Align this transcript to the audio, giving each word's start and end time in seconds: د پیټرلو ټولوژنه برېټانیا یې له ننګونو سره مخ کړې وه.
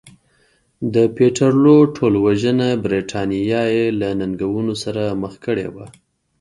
د 0.93 0.95
پیټرلو 1.15 1.75
ټولوژنه 1.95 2.67
برېټانیا 2.85 3.63
یې 3.75 3.85
له 3.99 4.09
ننګونو 4.19 4.73
سره 4.83 5.03
مخ 5.21 5.33
کړې 5.45 5.67
وه. 5.73 5.85